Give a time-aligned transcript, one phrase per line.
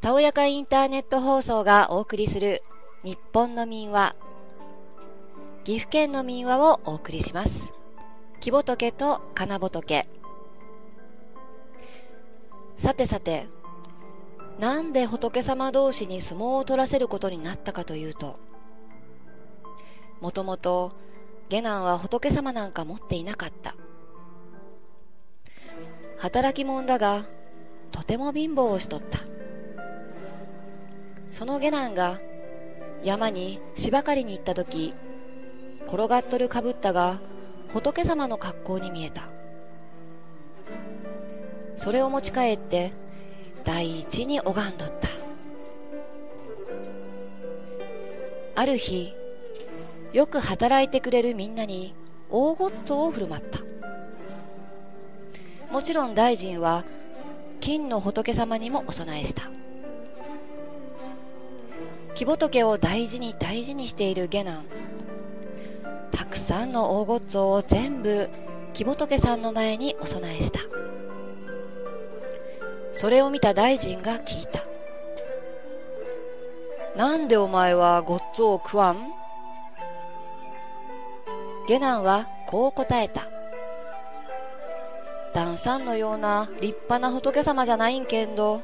[0.00, 2.62] たおやかインターネット放送がお送りする
[3.04, 4.16] 日本の民話。
[5.64, 7.74] 岐阜県の民話をお送りします。
[8.40, 10.06] 木仏と金仏。
[12.78, 13.46] さてさて
[14.58, 18.40] なんで仏様同士に相撲を取らせることになったかというと
[20.22, 20.92] もともと
[21.50, 23.76] 下男は仏様なんか持っていなかった。
[26.16, 27.26] 働き者だが
[27.90, 29.29] とても貧乏をしとった。
[31.30, 32.20] その下男が
[33.02, 34.94] 山に芝刈りに行った時
[35.86, 37.20] 転がっとるかぶったが
[37.72, 39.28] 仏様の格好に見えた。
[41.76, 42.92] それを持ち帰って
[43.64, 45.08] 第一に拝んどった。
[48.56, 49.14] ある日
[50.12, 51.94] よく働いてくれるみんなに
[52.28, 53.60] 大ごっつを振る舞った。
[55.72, 56.84] もちろん大臣は
[57.60, 59.59] 金の仏様にもお供えした。
[62.20, 64.62] 木仏を大事に大事にしている下男。
[66.12, 68.28] たくさんの大ごっつを全部
[68.74, 70.60] 木仏さんの前にお供えした。
[72.92, 74.60] それを見た大臣が聞いた。
[76.94, 78.98] なんでお前はごっつを食わん？
[81.68, 83.28] 下男はこう答えた。
[85.32, 88.60] 旦さんのような立派な仏様じゃないんけんど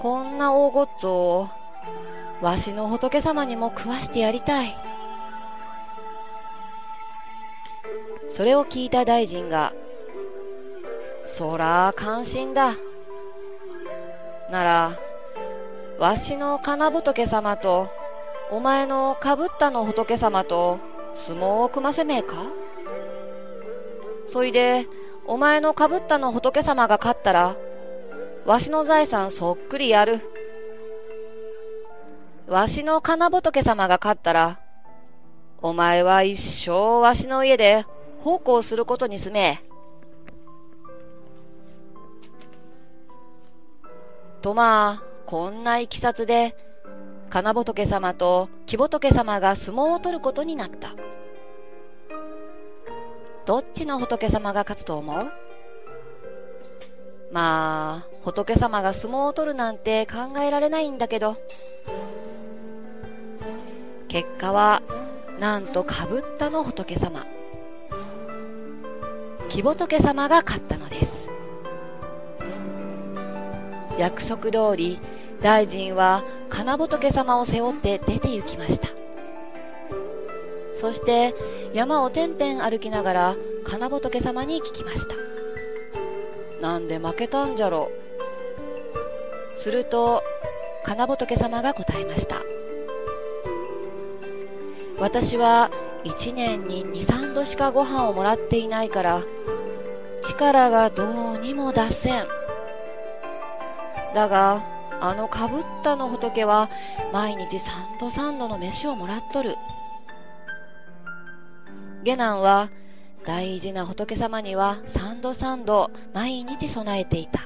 [0.00, 1.50] こんな大ごっつを
[2.44, 4.76] わしの仏様にも食わしてやりたい。
[8.28, 9.72] それを聞いた大臣が
[11.24, 12.74] そら感心だ。
[14.50, 14.98] なら
[15.98, 17.88] わしの金仏様と
[18.50, 20.80] お前のかぶったの仏様と
[21.14, 22.34] 相撲を組ませめえか？
[24.26, 24.86] そいで
[25.26, 27.56] お前のかぶったの仏様が勝ったら
[28.44, 30.20] わしの財産そっくりやる。
[32.46, 34.60] わしの金仏様が勝ったら
[35.62, 37.86] お前は一生わしの家で
[38.20, 39.62] 奉公することにすめ。
[44.42, 46.54] とまあこんないきさつで
[47.30, 50.92] 金仏様と木仏様が相撲を取ることになった。
[53.46, 55.30] どっちの仏様が勝つと思う？
[57.32, 61.38] まあ仏様が相撲を取るなんて考えられないんだけど。
[64.14, 64.80] 結果は
[65.40, 67.26] なんとかぶったの仏様。
[69.48, 71.28] 木仏様が勝ったのです。
[73.98, 75.00] 約束通り
[75.42, 78.88] 大臣は金仏様を背負って出て行きました。
[80.76, 81.34] そして
[81.72, 83.36] 山をてんてん歩きながら
[83.66, 85.16] 金仏様に聞きました。
[86.62, 87.90] なんで負けたんじゃろ。
[89.56, 90.22] すると
[90.84, 92.36] 金仏様が答えました。
[94.98, 95.70] 私は
[96.04, 99.22] 1年に23度しかご飯をもらっていないから
[100.22, 102.26] 力がどうにも出せん。
[104.14, 104.64] だが
[105.00, 106.70] あのかぶったの仏は
[107.12, 109.56] 毎日3度3度の飯をもらっとる。
[112.04, 112.70] 下男は
[113.26, 117.40] 大事な仏様には3度3度毎日備えていた。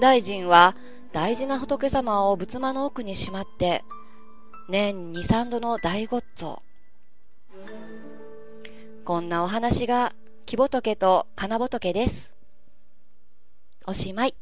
[0.00, 0.76] 大臣は
[1.12, 3.84] 大事な仏様を仏間の奥にしまって
[4.68, 6.44] 年2、3度の大ごっつ
[9.04, 10.12] こんなお話が
[10.44, 12.34] 木仏と金仏です。
[13.86, 14.34] おしまい。